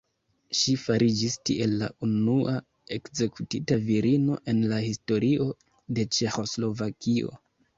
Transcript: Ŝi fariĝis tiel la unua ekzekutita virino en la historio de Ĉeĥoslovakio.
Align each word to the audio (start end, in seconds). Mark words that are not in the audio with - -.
Ŝi 0.59 0.71
fariĝis 0.83 1.33
tiel 1.49 1.75
la 1.81 1.89
unua 2.07 2.55
ekzekutita 2.97 3.77
virino 3.91 4.41
en 4.55 4.65
la 4.73 4.81
historio 4.89 5.49
de 5.99 6.11
Ĉeĥoslovakio. 6.19 7.39